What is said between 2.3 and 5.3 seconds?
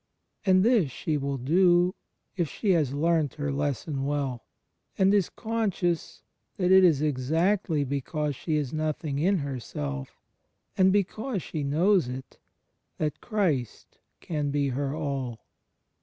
if she has learnt her lesson well, and is